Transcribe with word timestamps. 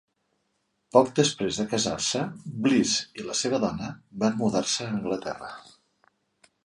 Poc 0.95 1.11
després 1.19 1.59
de 1.61 1.65
casar-se, 1.73 2.23
Bliss 2.67 2.95
i 3.21 3.27
la 3.29 3.37
seva 3.43 3.61
dona 3.67 3.91
van 4.25 4.41
mudar-se 4.41 4.89
a 4.89 4.97
Anglaterra. 4.97 5.53